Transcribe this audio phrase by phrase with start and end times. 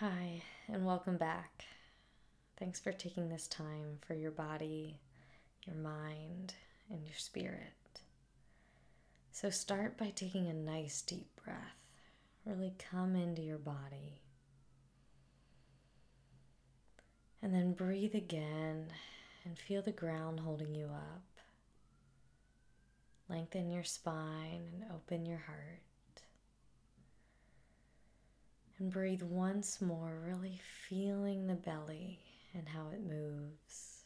[0.00, 1.64] Hi, and welcome back.
[2.58, 5.00] Thanks for taking this time for your body,
[5.66, 6.52] your mind,
[6.90, 8.02] and your spirit.
[9.32, 11.80] So, start by taking a nice deep breath.
[12.44, 14.20] Really come into your body.
[17.40, 18.88] And then breathe again
[19.46, 21.24] and feel the ground holding you up.
[23.30, 25.80] Lengthen your spine and open your heart.
[28.78, 32.20] And breathe once more, really feeling the belly
[32.52, 34.04] and how it moves.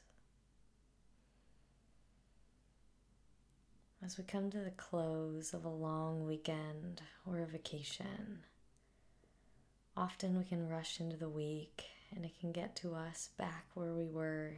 [4.03, 8.45] As we come to the close of a long weekend or a vacation,
[9.97, 13.93] often we can rush into the week and it can get to us back where
[13.93, 14.53] we were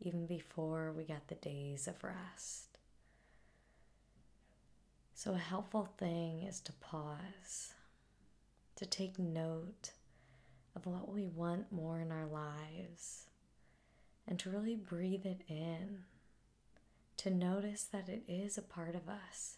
[0.00, 2.78] even before we got the days of rest.
[5.14, 7.74] So, a helpful thing is to pause
[8.78, 9.90] to take note
[10.76, 13.26] of what we want more in our lives
[14.24, 16.04] and to really breathe it in,
[17.16, 19.56] to notice that it is a part of us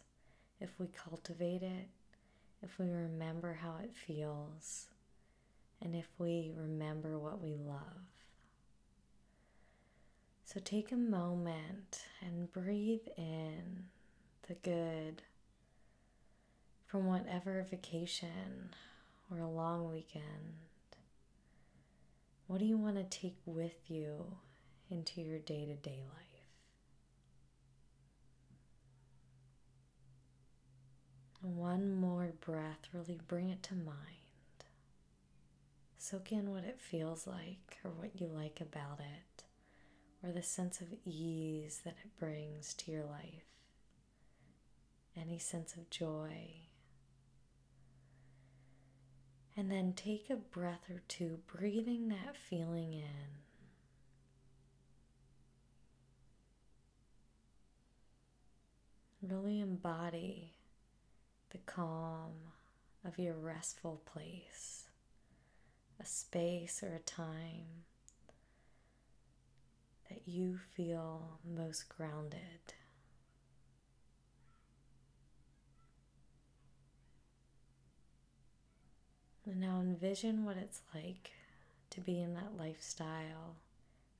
[0.59, 1.89] if we cultivate it,
[2.63, 4.87] if we remember how it feels,
[5.79, 8.07] and if we remember what we love.
[10.45, 13.85] So take a moment and breathe in
[14.47, 15.21] the good
[16.87, 18.71] from whatever vacation
[19.31, 20.67] or a long weekend,
[22.47, 24.35] what do you want to take with you
[24.89, 26.31] into your day to day life?
[31.41, 33.95] One more breath, really bring it to mind.
[35.97, 39.43] Soak in what it feels like or what you like about it,
[40.21, 43.45] or the sense of ease that it brings to your life.
[45.15, 46.70] Any sense of joy
[49.55, 53.39] and then take a breath or two, breathing that feeling in.
[59.21, 60.53] Really embody
[61.51, 62.31] the calm
[63.05, 64.85] of your restful place,
[65.99, 67.83] a space or a time
[70.09, 72.73] that you feel most grounded.
[79.51, 81.31] And now envision what it's like
[81.89, 83.57] to be in that lifestyle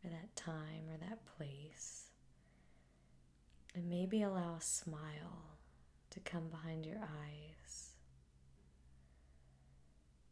[0.04, 2.08] or that time or that place.
[3.74, 5.56] And maybe allow a smile
[6.10, 7.92] to come behind your eyes.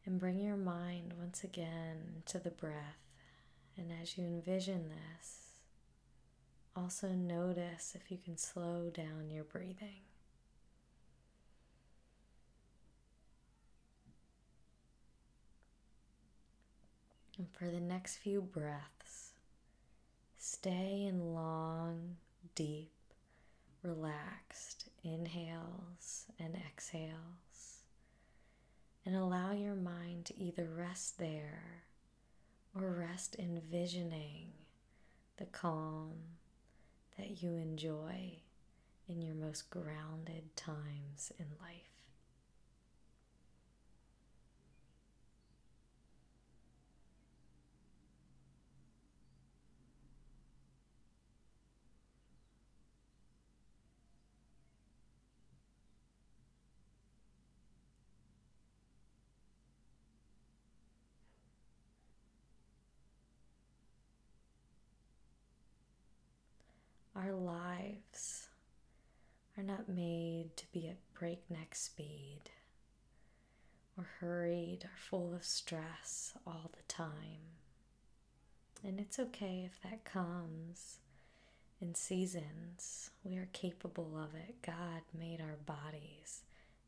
[0.06, 3.00] And bring your mind once again to the breath.
[3.78, 5.62] And as you envision this,
[6.76, 10.09] also notice if you can slow down your breathing.
[17.54, 19.32] For the next few breaths,
[20.38, 22.18] stay in long,
[22.56, 22.92] deep,
[23.84, 27.84] relaxed inhales and exhales.
[29.06, 31.84] And allow your mind to either rest there
[32.76, 34.52] or rest envisioning
[35.38, 36.12] the calm
[37.18, 38.34] that you enjoy
[39.08, 41.99] in your most grounded times in life.
[67.22, 68.48] Our lives
[69.58, 72.44] are not made to be at breakneck speed
[73.98, 77.58] or hurried or full of stress all the time.
[78.86, 81.00] And it's okay if that comes
[81.82, 83.10] in seasons.
[83.26, 84.62] We are capable of it.
[84.66, 86.44] God made our bodies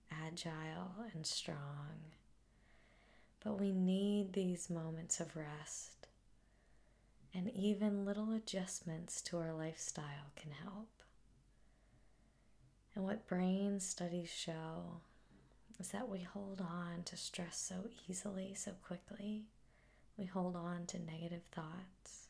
[0.10, 2.14] agile and strong.
[3.44, 6.08] But we need these moments of rest
[7.34, 10.90] and even little adjustments to our lifestyle can help.
[12.94, 15.02] And what brain studies show
[15.80, 19.46] is that we hold on to stress so easily, so quickly.
[20.18, 22.28] We hold on to negative thoughts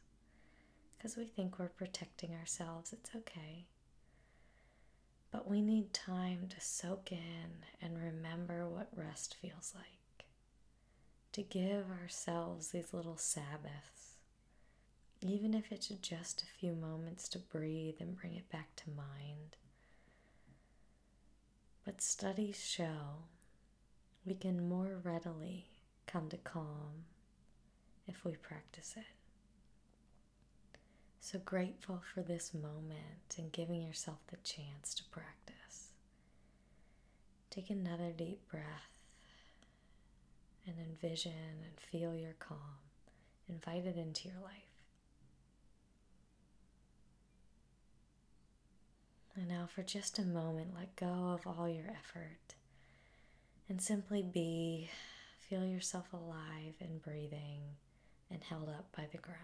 [0.97, 2.93] because we think we're protecting ourselves.
[2.93, 3.65] It's okay.
[5.31, 10.25] But we need time to soak in and remember what rest feels like.
[11.33, 14.10] To give ourselves these little Sabbaths
[15.29, 19.57] even if it's just a few moments to breathe and bring it back to mind.
[21.85, 23.25] But studies show
[24.25, 25.67] we can more readily
[26.07, 27.05] come to calm
[28.07, 29.05] if we practice it.
[31.19, 35.89] So grateful for this moment and giving yourself the chance to practice.
[37.51, 38.89] Take another deep breath
[40.65, 42.79] and envision and feel your calm.
[43.49, 44.70] Invite it into your life.
[49.35, 52.55] And now, for just a moment, let go of all your effort
[53.69, 54.89] and simply be.
[55.49, 57.75] Feel yourself alive and breathing
[58.29, 59.39] and held up by the ground.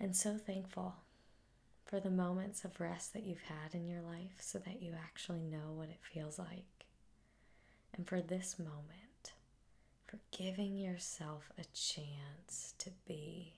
[0.00, 0.94] And so thankful
[1.84, 5.42] for the moments of rest that you've had in your life so that you actually
[5.42, 6.86] know what it feels like.
[7.94, 9.01] And for this moment,
[10.12, 13.54] for giving yourself a chance to be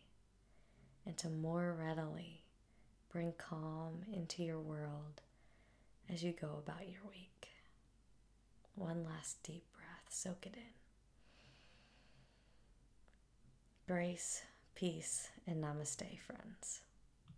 [1.05, 2.45] and to more readily
[3.13, 5.21] bring calm into your world
[6.09, 7.49] as you go about your week.
[8.77, 10.63] One last deep breath, soak it in.
[13.93, 14.43] Grace,
[14.77, 16.83] peace, and namaste, friends.